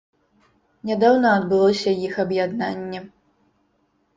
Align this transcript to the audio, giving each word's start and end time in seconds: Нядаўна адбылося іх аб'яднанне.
Нядаўна 0.91 1.29
адбылося 1.39 1.91
іх 2.07 2.17
аб'яднанне. 2.25 2.99